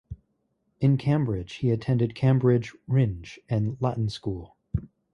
[0.79, 4.57] In Cambridge he attended Cambridge Rindge and Latin School.